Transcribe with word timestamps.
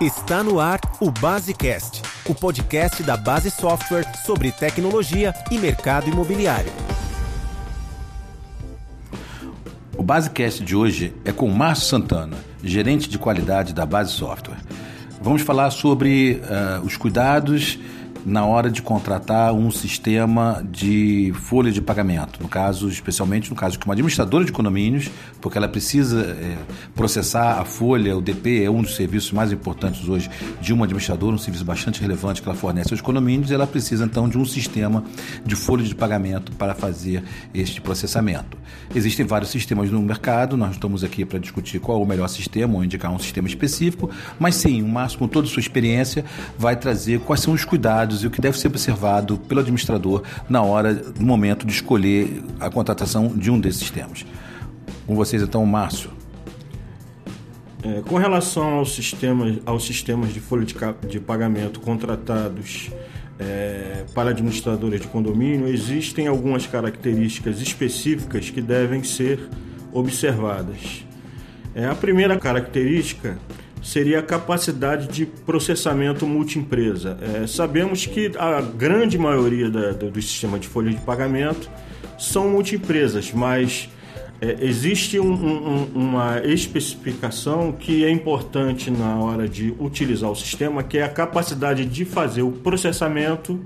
Está 0.00 0.44
no 0.44 0.60
ar 0.60 0.78
o 1.00 1.10
Basecast, 1.10 2.02
o 2.24 2.32
podcast 2.32 3.02
da 3.02 3.16
Base 3.16 3.50
Software 3.50 4.06
sobre 4.24 4.52
tecnologia 4.52 5.34
e 5.50 5.58
mercado 5.58 6.08
imobiliário. 6.08 6.70
O 9.96 10.02
Basecast 10.04 10.62
de 10.62 10.76
hoje 10.76 11.12
é 11.24 11.32
com 11.32 11.48
Márcio 11.50 11.88
Santana, 11.88 12.36
gerente 12.62 13.08
de 13.08 13.18
qualidade 13.18 13.74
da 13.74 13.84
Base 13.84 14.12
Software. 14.12 14.58
Vamos 15.20 15.42
falar 15.42 15.72
sobre 15.72 16.40
uh, 16.44 16.86
os 16.86 16.96
cuidados 16.96 17.76
na 18.28 18.44
hora 18.44 18.70
de 18.70 18.82
contratar 18.82 19.54
um 19.54 19.70
sistema 19.70 20.62
de 20.70 21.32
folha 21.34 21.72
de 21.72 21.80
pagamento. 21.80 22.42
No 22.42 22.48
caso, 22.48 22.88
especialmente 22.88 23.48
no 23.48 23.56
caso 23.56 23.78
que 23.78 23.86
uma 23.86 23.94
administradora 23.94 24.44
de 24.44 24.52
condomínios, 24.52 25.10
porque 25.40 25.56
ela 25.56 25.68
precisa 25.68 26.20
é, 26.20 26.58
processar 26.94 27.58
a 27.58 27.64
folha, 27.64 28.16
o 28.16 28.20
DP 28.20 28.64
é 28.64 28.70
um 28.70 28.82
dos 28.82 28.94
serviços 28.94 29.32
mais 29.32 29.50
importantes 29.50 30.06
hoje 30.06 30.28
de 30.60 30.72
uma 30.72 30.84
administradora, 30.84 31.34
um 31.34 31.38
serviço 31.38 31.64
bastante 31.64 32.00
relevante 32.00 32.42
que 32.42 32.48
ela 32.48 32.56
fornece 32.56 32.92
aos 32.92 33.00
condomínios, 33.00 33.50
e 33.50 33.54
ela 33.54 33.66
precisa 33.66 34.04
então 34.04 34.28
de 34.28 34.36
um 34.36 34.44
sistema 34.44 35.02
de 35.44 35.56
folha 35.56 35.82
de 35.82 35.94
pagamento 35.94 36.52
para 36.52 36.74
fazer 36.74 37.24
este 37.54 37.80
processamento. 37.80 38.57
Existem 38.94 39.26
vários 39.26 39.50
sistemas 39.50 39.90
no 39.90 40.00
mercado, 40.00 40.56
nós 40.56 40.72
estamos 40.72 41.04
aqui 41.04 41.24
para 41.24 41.38
discutir 41.38 41.78
qual 41.78 42.00
é 42.00 42.02
o 42.02 42.06
melhor 42.06 42.28
sistema 42.28 42.74
ou 42.74 42.84
indicar 42.84 43.12
um 43.12 43.18
sistema 43.18 43.46
específico, 43.46 44.10
mas 44.38 44.54
sim, 44.54 44.82
o 44.82 44.88
Márcio, 44.88 45.18
com 45.18 45.28
toda 45.28 45.46
a 45.46 45.50
sua 45.50 45.60
experiência, 45.60 46.24
vai 46.56 46.76
trazer 46.76 47.20
quais 47.20 47.40
são 47.40 47.52
os 47.52 47.64
cuidados 47.64 48.22
e 48.22 48.26
o 48.26 48.30
que 48.30 48.40
deve 48.40 48.58
ser 48.58 48.68
observado 48.68 49.36
pelo 49.36 49.60
administrador 49.60 50.22
na 50.48 50.62
hora, 50.62 50.94
no 51.18 51.26
momento 51.26 51.66
de 51.66 51.72
escolher 51.72 52.42
a 52.58 52.70
contratação 52.70 53.28
de 53.28 53.50
um 53.50 53.60
desses 53.60 53.80
sistemas. 53.80 54.24
Com 55.06 55.14
vocês 55.14 55.42
então, 55.42 55.64
Márcio. 55.64 56.10
É, 57.82 58.02
com 58.02 58.16
relação 58.16 58.78
aos 58.78 58.94
sistemas, 58.94 59.58
aos 59.64 59.86
sistemas 59.86 60.34
de 60.34 60.40
folha 60.40 60.64
de, 60.64 60.74
de 61.08 61.20
pagamento 61.20 61.78
contratados 61.80 62.90
é, 63.38 64.04
para 64.14 64.30
administradores 64.30 65.00
de 65.00 65.06
condomínio, 65.06 65.68
existem 65.68 66.26
algumas 66.26 66.66
características 66.66 67.60
específicas 67.60 68.50
que 68.50 68.60
devem 68.60 69.02
ser 69.02 69.38
observadas. 69.92 71.04
É, 71.74 71.86
a 71.86 71.94
primeira 71.94 72.36
característica 72.38 73.38
seria 73.82 74.18
a 74.18 74.22
capacidade 74.22 75.06
de 75.08 75.24
processamento 75.24 76.26
multiempresa. 76.26 77.16
É, 77.20 77.46
sabemos 77.46 78.06
que 78.06 78.32
a 78.38 78.60
grande 78.60 79.16
maioria 79.16 79.70
da, 79.70 79.92
do, 79.92 80.10
do, 80.10 80.22
sistema 80.22 80.58
de 80.58 80.66
folha 80.66 80.90
de 80.90 81.00
pagamento 81.00 81.70
são 82.18 82.50
multiempresas, 82.50 83.32
mas 83.32 83.88
é, 84.40 84.56
existe 84.60 85.18
um, 85.18 85.32
um, 85.32 85.84
uma 85.94 86.38
especificação 86.44 87.72
que 87.72 88.04
é 88.04 88.10
importante 88.10 88.90
na 88.90 89.16
hora 89.16 89.48
de 89.48 89.74
utilizar 89.78 90.30
o 90.30 90.36
sistema, 90.36 90.82
que 90.82 90.98
é 90.98 91.02
a 91.02 91.08
capacidade 91.08 91.84
de 91.84 92.04
fazer 92.04 92.42
o 92.42 92.52
processamento 92.52 93.60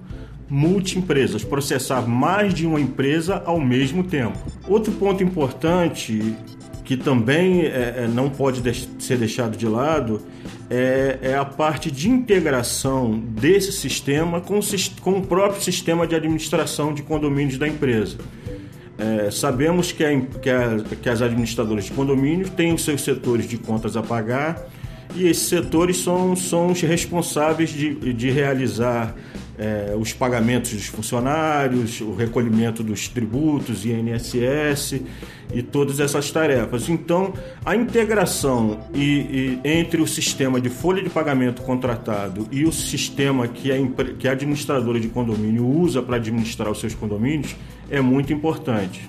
multiempresas, 0.49 1.43
processar 1.43 2.07
mais 2.07 2.53
de 2.53 2.67
uma 2.67 2.81
empresa 2.81 3.43
ao 3.47 3.59
mesmo 3.59 4.05
tempo. 4.05 4.39
Outro 4.69 4.93
ponto 4.93 5.23
importante 5.23 6.37
que 6.85 6.97
também 6.97 7.63
é, 7.63 7.95
é, 8.05 8.11
não 8.13 8.29
pode 8.29 8.61
de 8.61 9.03
ser 9.03 9.17
deixado 9.17 9.57
de 9.57 9.67
lado 9.67 10.21
é, 10.69 11.19
é, 11.23 11.35
a 11.35 11.45
parte 11.45 11.91
de 11.91 12.11
integração 12.11 13.19
desse 13.19 13.73
sistema 13.73 14.41
com 14.41 14.61
com 15.01 15.13
o, 15.13 15.23
próprio 15.23 15.63
sistema 15.63 16.07
de 16.07 16.15
administração 16.15 16.93
de 16.93 17.03
condomínios 17.03 17.57
da 17.57 17.69
empresa. 17.69 18.19
É, 19.03 19.33
sabemos 19.33 19.91
que, 19.91 20.05
a, 20.05 20.21
que, 20.21 20.49
a, 20.49 20.79
que 21.03 21.09
as 21.09 21.21
administradoras 21.21 21.87
de 21.87 21.91
condomínios 21.91 22.51
têm 22.51 22.73
os 22.73 22.85
seus 22.85 23.03
setores 23.03 23.49
de 23.49 23.59
contas 23.59 23.97
a 23.97 24.03
pagar 24.03 24.65
e 25.17 25.27
esses 25.27 25.49
setores 25.49 25.97
são, 25.99 26.37
são 26.37 26.71
os 26.71 26.81
responsáveis 26.81 27.71
de, 27.71 28.13
de 28.13 28.31
realizar 28.31 29.13
é, 29.59 29.95
os 29.99 30.13
pagamentos 30.13 30.73
dos 30.73 30.87
funcionários, 30.87 32.01
o 32.01 32.15
recolhimento 32.15 32.83
dos 32.85 33.09
tributos, 33.09 33.85
INSS 33.85 35.01
e 35.53 35.63
todas 35.63 35.99
essas 35.99 36.31
tarefas. 36.31 36.89
Então, 36.89 37.35
a 37.65 37.75
integração 37.75 38.81
e, 38.95 39.01
e, 39.03 39.61
entre 39.65 40.01
o 40.01 40.07
sistema 40.07 40.61
de 40.61 40.71
folha 40.71 41.03
de 41.03 41.11
pagamento 41.11 41.61
contratado 41.63 42.47
e 42.53 42.65
o 42.65 42.73
sistema 42.73 43.49
que 43.49 43.73
a, 43.73 43.77
que 44.17 44.29
a 44.29 44.33
administradora 44.33 44.99
de 44.99 45.09
condomínio 45.09 45.67
usa 45.67 46.01
para 46.01 46.17
administrar 46.17 46.71
os 46.71 46.79
seus 46.79 46.95
condomínios 46.95 47.55
é 47.93 48.01
muito 48.01 48.33
importante. 48.33 49.09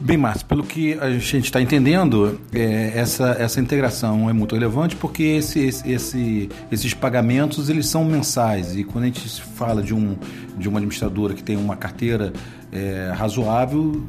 Bem, 0.00 0.16
Márcio, 0.16 0.46
pelo 0.46 0.64
que 0.64 0.94
a 0.94 1.10
gente 1.10 1.44
está 1.44 1.60
entendendo, 1.60 2.40
é, 2.52 2.90
essa, 2.96 3.36
essa 3.38 3.60
integração 3.60 4.28
é 4.28 4.32
muito 4.32 4.56
relevante 4.56 4.96
porque 4.96 5.22
esse, 5.22 5.60
esse, 5.86 6.48
esses 6.72 6.92
pagamentos 6.92 7.70
eles 7.70 7.86
são 7.86 8.04
mensais 8.04 8.74
e 8.74 8.82
quando 8.82 9.04
a 9.04 9.06
gente 9.06 9.40
fala 9.40 9.80
de, 9.80 9.94
um, 9.94 10.16
de 10.58 10.68
uma 10.68 10.78
administradora 10.78 11.34
que 11.34 11.42
tem 11.42 11.56
uma 11.56 11.76
carteira 11.76 12.32
é, 12.72 13.12
razoável, 13.14 14.04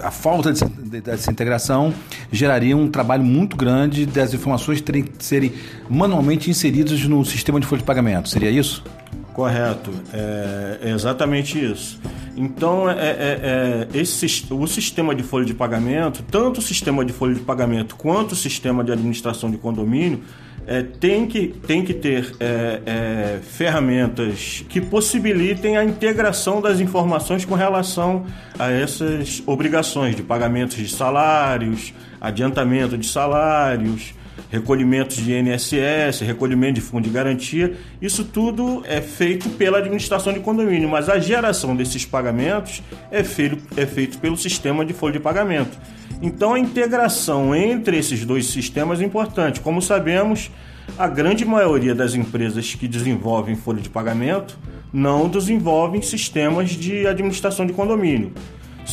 a 0.00 0.10
falta 0.12 0.52
dessa 0.52 1.32
integração 1.32 1.92
geraria 2.30 2.76
um 2.76 2.88
trabalho 2.88 3.24
muito 3.24 3.56
grande 3.56 4.06
das 4.06 4.34
informações 4.34 4.80
terem 4.80 5.02
que 5.02 5.24
serem 5.24 5.52
manualmente 5.90 6.48
inseridas 6.48 7.02
no 7.06 7.24
sistema 7.24 7.58
de 7.58 7.66
folha 7.66 7.80
de 7.80 7.86
pagamento. 7.86 8.28
Seria 8.28 8.50
isso? 8.50 8.84
Correto, 9.32 9.90
é, 10.12 10.78
é 10.80 10.90
exatamente 10.90 11.58
isso. 11.58 11.98
Então, 12.36 12.90
é, 12.90 12.94
é, 12.94 13.86
é, 13.92 13.98
esse, 13.98 14.26
o 14.50 14.66
sistema 14.66 15.14
de 15.14 15.22
folha 15.22 15.44
de 15.44 15.54
pagamento, 15.54 16.24
tanto 16.30 16.58
o 16.58 16.62
sistema 16.62 17.04
de 17.04 17.12
folha 17.12 17.34
de 17.34 17.40
pagamento 17.40 17.94
quanto 17.96 18.32
o 18.32 18.36
sistema 18.36 18.82
de 18.82 18.92
administração 18.92 19.50
de 19.50 19.56
condomínio, 19.56 20.20
é, 20.66 20.82
tem, 20.82 21.26
que, 21.26 21.48
tem 21.48 21.84
que 21.84 21.92
ter 21.92 22.34
é, 22.40 22.80
é, 22.86 23.40
ferramentas 23.42 24.64
que 24.68 24.80
possibilitem 24.80 25.76
a 25.76 25.84
integração 25.84 26.60
das 26.60 26.80
informações 26.80 27.44
com 27.44 27.54
relação 27.54 28.24
a 28.58 28.70
essas 28.70 29.42
obrigações 29.46 30.16
de 30.16 30.22
pagamentos 30.22 30.76
de 30.76 30.88
salários, 30.88 31.92
adiantamento 32.20 32.96
de 32.96 33.06
salários, 33.06 34.14
recolhimentos 34.50 35.16
de 35.16 35.32
INSS, 35.32 36.20
recolhimento 36.20 36.74
de 36.74 36.80
fundo 36.80 37.04
de 37.04 37.10
garantia, 37.10 37.74
isso 38.00 38.24
tudo 38.24 38.82
é 38.86 39.00
feito 39.00 39.48
pela 39.50 39.78
administração 39.78 40.32
de 40.32 40.40
condomínio, 40.40 40.88
mas 40.88 41.08
a 41.08 41.18
geração 41.18 41.74
desses 41.74 42.04
pagamentos 42.04 42.82
é 43.10 43.22
feito, 43.24 43.58
é 43.76 43.86
feito 43.86 44.18
pelo 44.18 44.36
sistema 44.36 44.84
de 44.84 44.92
folha 44.92 45.14
de 45.14 45.20
pagamento. 45.20 45.76
Então 46.22 46.54
a 46.54 46.58
integração 46.58 47.54
entre 47.54 47.98
esses 47.98 48.24
dois 48.24 48.46
sistemas 48.46 49.00
é 49.00 49.04
importante. 49.04 49.60
Como 49.60 49.82
sabemos, 49.82 50.50
a 50.98 51.08
grande 51.08 51.44
maioria 51.44 51.94
das 51.94 52.14
empresas 52.14 52.74
que 52.74 52.86
desenvolvem 52.86 53.56
folha 53.56 53.80
de 53.80 53.88
pagamento 53.88 54.58
não 54.92 55.28
desenvolvem 55.28 56.00
sistemas 56.00 56.70
de 56.70 57.06
administração 57.06 57.66
de 57.66 57.72
condomínio 57.72 58.32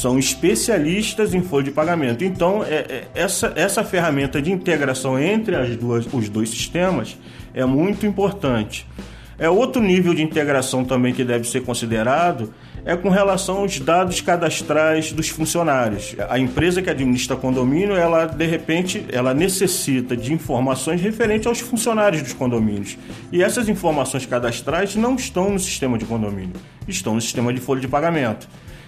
são 0.01 0.17
especialistas 0.17 1.33
em 1.35 1.41
folha 1.41 1.65
de 1.65 1.71
pagamento. 1.71 2.23
Então, 2.23 2.63
é, 2.63 2.73
é, 2.73 3.07
essa, 3.13 3.53
essa 3.55 3.83
ferramenta 3.83 4.41
de 4.41 4.51
integração 4.51 5.19
entre 5.19 5.55
as 5.55 5.75
duas, 5.75 6.11
os 6.11 6.27
dois 6.27 6.49
sistemas 6.49 7.15
é 7.53 7.63
muito 7.65 8.05
importante. 8.05 8.87
É 9.37 9.49
outro 9.49 9.81
nível 9.81 10.13
de 10.13 10.23
integração 10.23 10.83
também 10.83 11.13
que 11.13 11.23
deve 11.23 11.47
ser 11.47 11.61
considerado 11.61 12.51
é 12.83 12.95
com 12.95 13.09
relação 13.09 13.57
aos 13.57 13.79
dados 13.79 14.21
cadastrais 14.21 15.11
dos 15.11 15.29
funcionários. 15.29 16.15
A 16.27 16.39
empresa 16.39 16.81
que 16.81 16.89
administra 16.89 17.35
condomínio, 17.35 17.95
ela 17.95 18.25
de 18.25 18.45
repente, 18.45 19.05
ela 19.11 19.35
necessita 19.35 20.17
de 20.17 20.33
informações 20.33 20.99
referentes 20.99 21.45
aos 21.45 21.59
funcionários 21.59 22.23
dos 22.23 22.33
condomínios. 22.33 22.97
E 23.31 23.43
essas 23.43 23.69
informações 23.69 24.25
cadastrais 24.25 24.95
não 24.95 25.15
estão 25.15 25.51
no 25.51 25.59
sistema 25.59 25.95
de 25.95 26.05
condomínio, 26.05 26.53
estão 26.87 27.13
no 27.13 27.21
sistema 27.21 27.53
de 27.53 27.59
folha 27.59 27.81
de 27.81 27.87
pagamento. 27.87 28.47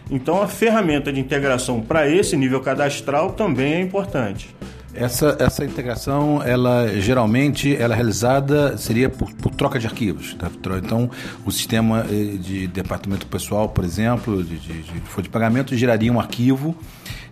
Então 0.09 0.41
a 0.41 0.47
ferramenta 0.47 1.11
de 1.11 1.19
integração 1.19 1.81
para 1.81 2.09
esse 2.09 2.35
nível 2.35 2.61
cadastral 2.61 3.31
também 3.31 3.73
é 3.73 3.81
importante. 3.81 4.53
Essa, 4.95 5.35
essa 5.39 5.65
integração, 5.65 6.43
ela 6.43 6.87
geralmente 6.99 7.75
ela 7.75 7.95
é 7.95 7.97
realizada 7.97 8.77
seria 8.77 9.09
por, 9.09 9.33
por 9.33 9.55
troca 9.55 9.79
de 9.79 9.87
arquivos. 9.87 10.35
Tá? 10.35 10.51
Então, 10.77 11.09
o 11.43 11.51
sistema 11.51 12.05
eh, 12.07 12.37
de 12.37 12.67
departamento 12.67 13.25
pessoal, 13.25 13.67
por 13.69 13.83
exemplo, 13.83 14.43
de, 14.43 14.59
de, 14.59 14.81
de 14.83 14.99
folha 15.01 15.23
de 15.23 15.29
pagamento, 15.29 15.75
geraria 15.75 16.13
um 16.13 16.19
arquivo 16.19 16.77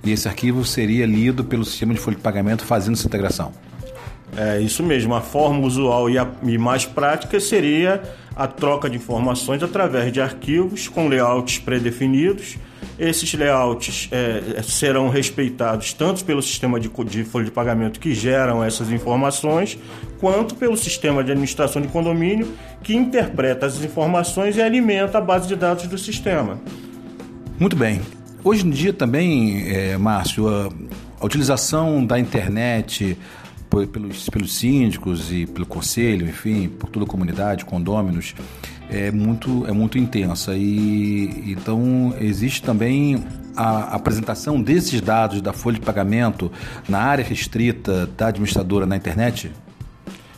e 0.03 0.11
esse 0.11 0.27
arquivo 0.27 0.65
seria 0.65 1.05
lido 1.05 1.43
pelo 1.43 1.63
sistema 1.63 1.93
de 1.93 1.99
folha 1.99 2.17
de 2.17 2.23
pagamento 2.23 2.65
fazendo 2.65 2.95
essa 2.95 3.05
integração. 3.05 3.51
É 4.35 4.59
isso 4.61 4.81
mesmo. 4.81 5.13
A 5.13 5.21
forma 5.21 5.65
usual 5.65 6.09
e, 6.09 6.17
a, 6.17 6.27
e 6.43 6.57
mais 6.57 6.85
prática 6.85 7.39
seria 7.39 8.01
a 8.35 8.47
troca 8.47 8.89
de 8.89 8.97
informações 8.97 9.61
através 9.61 10.11
de 10.11 10.21
arquivos 10.21 10.87
com 10.87 11.07
layouts 11.07 11.59
pré-definidos. 11.59 12.57
Esses 12.97 13.33
layouts 13.33 14.09
é, 14.11 14.61
serão 14.63 15.09
respeitados 15.09 15.93
tanto 15.93 16.23
pelo 16.23 16.41
sistema 16.41 16.79
de, 16.79 16.89
de 16.89 17.23
folha 17.23 17.45
de 17.45 17.51
pagamento 17.51 17.99
que 17.99 18.13
geram 18.13 18.63
essas 18.63 18.91
informações, 18.91 19.77
quanto 20.19 20.55
pelo 20.55 20.77
sistema 20.77 21.23
de 21.23 21.31
administração 21.31 21.81
de 21.81 21.87
condomínio 21.89 22.47
que 22.83 22.95
interpreta 22.95 23.65
as 23.65 23.83
informações 23.83 24.55
e 24.55 24.61
alimenta 24.61 25.17
a 25.17 25.21
base 25.21 25.47
de 25.47 25.55
dados 25.55 25.87
do 25.87 25.97
sistema. 25.97 26.59
Muito 27.59 27.75
bem. 27.75 28.01
Hoje 28.43 28.65
em 28.65 28.69
dia 28.69 28.93
também, 28.93 29.67
é, 29.67 29.97
Márcio, 29.97 30.47
a, 30.47 30.69
a 31.19 31.25
utilização 31.25 32.03
da 32.03 32.19
internet 32.19 33.17
pelos, 33.91 34.29
pelos 34.29 34.53
síndicos 34.53 35.31
e 35.31 35.45
pelo 35.45 35.65
conselho, 35.65 36.27
enfim, 36.27 36.67
por 36.67 36.89
toda 36.89 37.05
a 37.05 37.07
comunidade, 37.07 37.65
condôminos, 37.65 38.35
é 38.89 39.09
muito, 39.09 39.65
é 39.65 39.71
muito 39.71 39.97
intensa. 39.97 40.53
E 40.55 41.51
então 41.51 42.13
existe 42.19 42.61
também 42.61 43.23
a 43.55 43.95
apresentação 43.95 44.61
desses 44.61 45.01
dados 45.01 45.41
da 45.41 45.53
folha 45.53 45.79
de 45.79 45.85
pagamento 45.85 46.51
na 46.87 46.99
área 46.99 47.23
restrita 47.23 48.05
da 48.17 48.27
administradora 48.27 48.85
na 48.85 48.95
internet? 48.95 49.51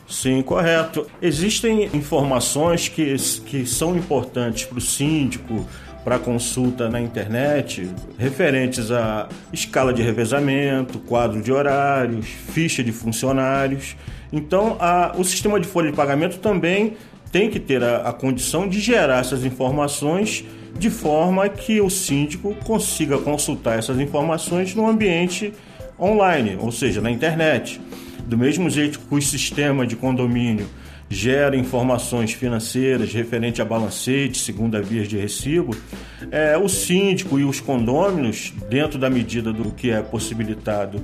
Sim, 0.08 0.42
correto. 0.42 1.06
Existem 1.20 1.90
informações 1.94 2.88
que, 2.88 3.16
que 3.46 3.66
são 3.66 3.96
importantes 3.96 4.64
para 4.64 4.78
o 4.78 4.80
síndico, 4.80 5.66
para 6.04 6.18
consulta 6.18 6.88
na 6.90 7.00
internet, 7.00 7.90
referentes 8.18 8.90
à 8.90 9.28
escala 9.52 9.92
de 9.92 10.02
revezamento, 10.02 10.98
quadro 10.98 11.40
de 11.40 11.50
horários, 11.50 12.26
ficha 12.26 12.84
de 12.84 12.92
funcionários. 12.92 13.96
Então, 14.30 14.76
a, 14.78 15.14
o 15.16 15.24
sistema 15.24 15.58
de 15.58 15.66
folha 15.66 15.90
de 15.90 15.96
pagamento 15.96 16.38
também 16.38 16.96
tem 17.32 17.48
que 17.48 17.58
ter 17.58 17.82
a, 17.82 18.08
a 18.08 18.12
condição 18.12 18.68
de 18.68 18.80
gerar 18.80 19.20
essas 19.20 19.44
informações 19.44 20.44
de 20.78 20.90
forma 20.90 21.48
que 21.48 21.80
o 21.80 21.88
síndico 21.88 22.54
consiga 22.64 23.16
consultar 23.18 23.78
essas 23.78 23.98
informações 23.98 24.74
no 24.74 24.86
ambiente 24.86 25.52
online, 25.98 26.58
ou 26.60 26.70
seja, 26.70 27.00
na 27.00 27.10
internet. 27.10 27.80
Do 28.26 28.36
mesmo 28.36 28.68
jeito 28.68 28.98
que 28.98 29.14
o 29.14 29.22
sistema 29.22 29.86
de 29.86 29.96
condomínio 29.96 30.66
gera 31.14 31.56
informações 31.56 32.32
financeiras 32.32 33.12
referente 33.12 33.62
a 33.62 33.64
balancete, 33.64 34.38
segunda 34.38 34.82
via 34.82 35.06
de 35.06 35.16
recibo, 35.16 35.76
é, 36.30 36.58
o 36.58 36.68
síndico 36.68 37.38
e 37.38 37.44
os 37.44 37.60
condôminos, 37.60 38.52
dentro 38.68 38.98
da 38.98 39.08
medida 39.08 39.52
do 39.52 39.70
que 39.70 39.90
é 39.90 40.02
possibilitado 40.02 41.02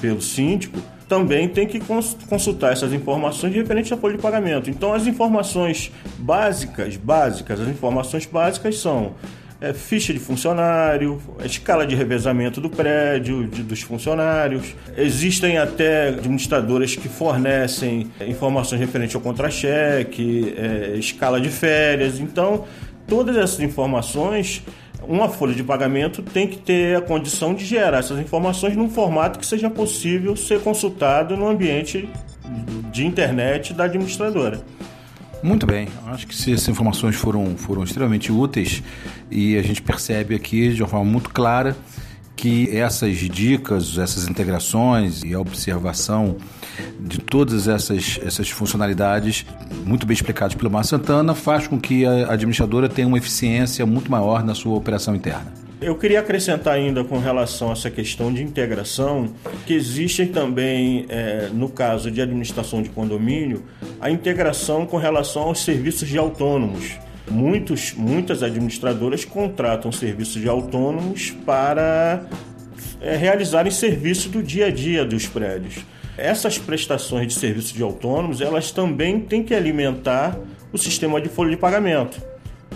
pelo 0.00 0.22
síndico, 0.22 0.78
também 1.08 1.48
tem 1.48 1.66
que 1.66 1.80
consultar 2.28 2.72
essas 2.72 2.92
informações 2.92 3.54
referentes 3.54 3.90
à 3.90 3.96
folha 3.96 4.16
de 4.16 4.22
pagamento. 4.22 4.70
Então, 4.70 4.92
as 4.92 5.06
informações 5.06 5.90
básicas, 6.18 6.96
básicas, 6.96 7.60
as 7.60 7.68
informações 7.68 8.26
básicas 8.26 8.78
são 8.78 9.14
é, 9.60 9.72
ficha 9.72 10.12
de 10.12 10.18
funcionário, 10.18 11.20
escala 11.44 11.86
de 11.86 11.94
revezamento 11.94 12.60
do 12.60 12.70
prédio, 12.70 13.46
de, 13.46 13.62
dos 13.62 13.82
funcionários. 13.82 14.74
Existem 14.96 15.58
até 15.58 16.08
administradoras 16.08 16.94
que 16.94 17.08
fornecem 17.08 18.10
informações 18.26 18.80
referentes 18.80 19.16
ao 19.16 19.20
contra-cheque, 19.20 20.54
é, 20.56 20.96
escala 20.96 21.40
de 21.40 21.48
férias. 21.48 22.20
Então, 22.20 22.66
todas 23.06 23.36
essas 23.36 23.60
informações, 23.60 24.62
uma 25.02 25.28
folha 25.28 25.54
de 25.54 25.64
pagamento 25.64 26.22
tem 26.22 26.46
que 26.46 26.58
ter 26.58 26.96
a 26.96 27.00
condição 27.00 27.52
de 27.52 27.64
gerar 27.64 27.98
essas 27.98 28.20
informações 28.20 28.76
num 28.76 28.88
formato 28.88 29.38
que 29.38 29.46
seja 29.46 29.68
possível 29.68 30.36
ser 30.36 30.60
consultado 30.60 31.36
no 31.36 31.48
ambiente 31.48 32.08
de 32.92 33.06
internet 33.06 33.74
da 33.74 33.84
administradora. 33.84 34.60
Muito 35.42 35.66
bem, 35.66 35.88
acho 36.06 36.26
que 36.26 36.34
essas 36.34 36.68
informações 36.68 37.14
foram, 37.14 37.56
foram 37.56 37.84
extremamente 37.84 38.32
úteis 38.32 38.82
e 39.30 39.56
a 39.56 39.62
gente 39.62 39.80
percebe 39.80 40.34
aqui 40.34 40.72
de 40.72 40.82
uma 40.82 40.88
forma 40.88 41.04
muito 41.04 41.30
clara 41.30 41.76
que 42.34 42.76
essas 42.76 43.16
dicas, 43.16 43.98
essas 43.98 44.28
integrações 44.28 45.22
e 45.24 45.34
a 45.34 45.40
observação 45.40 46.36
de 47.00 47.18
todas 47.18 47.66
essas, 47.66 48.18
essas 48.22 48.48
funcionalidades, 48.48 49.44
muito 49.84 50.06
bem 50.06 50.14
explicadas 50.14 50.54
pelo 50.54 50.70
Mar 50.70 50.84
Santana, 50.84 51.34
faz 51.34 51.66
com 51.66 51.80
que 51.80 52.06
a 52.06 52.32
administradora 52.32 52.88
tenha 52.88 53.08
uma 53.08 53.18
eficiência 53.18 53.84
muito 53.84 54.10
maior 54.10 54.44
na 54.44 54.54
sua 54.54 54.76
operação 54.76 55.16
interna. 55.16 55.67
Eu 55.80 55.94
queria 55.94 56.18
acrescentar 56.18 56.74
ainda 56.74 57.04
com 57.04 57.18
relação 57.18 57.68
a 57.68 57.72
essa 57.72 57.88
questão 57.88 58.32
de 58.32 58.42
integração, 58.42 59.32
que 59.64 59.72
existe 59.72 60.26
também, 60.26 61.06
é, 61.08 61.50
no 61.52 61.68
caso 61.68 62.10
de 62.10 62.20
administração 62.20 62.82
de 62.82 62.88
condomínio, 62.88 63.62
a 64.00 64.10
integração 64.10 64.84
com 64.84 64.96
relação 64.96 65.42
aos 65.42 65.60
serviços 65.60 66.08
de 66.08 66.18
autônomos. 66.18 66.98
Muitos, 67.30 67.94
muitas 67.94 68.42
administradoras 68.42 69.24
contratam 69.24 69.92
serviços 69.92 70.42
de 70.42 70.48
autônomos 70.48 71.30
para 71.46 72.24
é, 73.00 73.14
realizarem 73.14 73.70
serviços 73.70 74.26
do 74.26 74.42
dia 74.42 74.66
a 74.66 74.70
dia 74.70 75.04
dos 75.04 75.28
prédios. 75.28 75.76
Essas 76.16 76.58
prestações 76.58 77.28
de 77.28 77.34
serviços 77.34 77.72
de 77.72 77.84
autônomos, 77.84 78.40
elas 78.40 78.72
também 78.72 79.20
têm 79.20 79.44
que 79.44 79.54
alimentar 79.54 80.36
o 80.72 80.78
sistema 80.78 81.20
de 81.20 81.28
folha 81.28 81.50
de 81.50 81.56
pagamento 81.56 82.20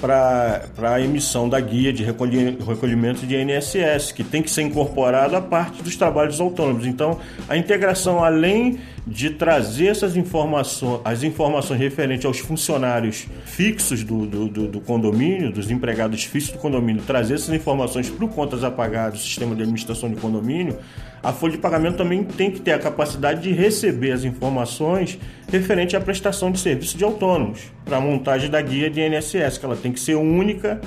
para 0.00 0.64
a 0.78 1.00
emissão 1.00 1.48
da 1.48 1.60
guia 1.60 1.92
de 1.92 2.02
recolhimento 2.02 3.26
de 3.26 3.36
INSS, 3.36 4.12
que 4.12 4.24
tem 4.24 4.42
que 4.42 4.50
ser 4.50 4.62
incorporada 4.62 5.38
a 5.38 5.40
parte 5.40 5.82
dos 5.82 5.96
trabalhos 5.96 6.40
autônomos. 6.40 6.86
Então, 6.86 7.18
a 7.48 7.56
integração, 7.56 8.24
além 8.24 8.78
de 9.06 9.30
trazer 9.30 9.86
essas 9.88 10.16
informações, 10.16 11.00
as 11.04 11.22
informações 11.22 11.78
referentes 11.78 12.24
aos 12.24 12.38
funcionários 12.38 13.26
fixos 13.44 14.04
do, 14.04 14.26
do, 14.26 14.48
do, 14.48 14.68
do 14.68 14.80
condomínio, 14.80 15.52
dos 15.52 15.70
empregados 15.70 16.24
fixos 16.24 16.52
do 16.52 16.58
condomínio, 16.58 17.02
trazer 17.02 17.34
essas 17.34 17.54
informações 17.54 18.08
para 18.08 18.24
o 18.24 18.28
contas 18.28 18.62
apagadas, 18.62 19.20
do 19.20 19.24
sistema 19.24 19.54
de 19.54 19.62
administração 19.62 20.08
de 20.08 20.16
condomínio, 20.16 20.78
a 21.22 21.32
folha 21.32 21.52
de 21.52 21.58
pagamento 21.58 21.96
também 21.96 22.24
tem 22.24 22.50
que 22.50 22.60
ter 22.60 22.72
a 22.72 22.78
capacidade 22.78 23.42
de 23.42 23.52
receber 23.52 24.10
as 24.10 24.24
informações 24.24 25.18
referente 25.50 25.96
à 25.96 26.00
prestação 26.00 26.50
de 26.50 26.58
serviço 26.58 26.96
de 26.96 27.04
autônomos, 27.04 27.70
para 27.84 27.96
a 27.96 28.00
montagem 28.00 28.50
da 28.50 28.60
guia 28.60 28.90
de 28.90 29.00
INSS, 29.00 29.58
que 29.58 29.64
ela 29.64 29.76
tem 29.76 29.92
que 29.92 30.00
ser 30.00 30.14
única, 30.14 30.80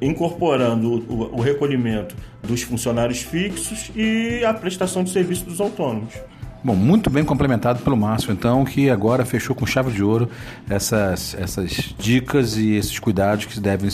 incorporando 0.00 1.04
o, 1.08 1.36
o 1.36 1.40
recolhimento 1.40 2.14
dos 2.42 2.62
funcionários 2.62 3.20
fixos 3.20 3.90
e 3.94 4.44
a 4.44 4.52
prestação 4.52 5.04
de 5.04 5.10
serviço 5.10 5.44
dos 5.44 5.60
autônomos. 5.60 6.14
Bom, 6.62 6.74
muito 6.74 7.10
bem 7.10 7.22
complementado 7.24 7.82
pelo 7.82 7.94
Márcio, 7.94 8.32
então, 8.32 8.64
que 8.64 8.88
agora 8.88 9.26
fechou 9.26 9.54
com 9.54 9.66
chave 9.66 9.92
de 9.92 10.02
ouro 10.02 10.30
essas, 10.68 11.36
essas 11.38 11.94
dicas 11.98 12.56
e 12.56 12.72
esses 12.72 12.98
cuidados 12.98 13.44
que 13.44 13.60
devem 13.60 13.90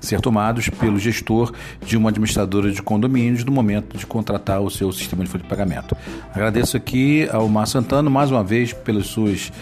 ser 0.00 0.20
tomados 0.20 0.68
pelo 0.68 0.98
gestor 0.98 1.52
de 1.84 1.96
uma 1.96 2.10
administradora 2.10 2.70
de 2.70 2.82
condomínios 2.82 3.44
no 3.44 3.52
momento 3.52 3.96
de 3.96 4.06
contratar 4.06 4.60
o 4.60 4.70
seu 4.70 4.90
sistema 4.92 5.24
de 5.24 5.30
folha 5.30 5.42
de 5.42 5.48
pagamento. 5.48 5.96
Agradeço 6.32 6.76
aqui 6.76 7.28
ao 7.30 7.48
Mar 7.48 7.66
Santana 7.66 8.08
mais 8.08 8.30
uma 8.30 8.44
vez 8.44 8.72
pelos, 8.72 9.08
suas, 9.08 9.52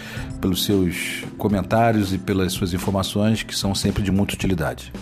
pelos 0.41 0.65
seus 0.65 1.25
comentários 1.39 2.13
e 2.13 2.19
pelas 2.19 2.53
suas 2.53 2.73
informações 2.75 3.43
que 3.43 3.57
são 3.57 3.75
sempre 3.75 4.03
de 4.03 4.11
muita 4.11 4.35
utilidade. 4.35 4.93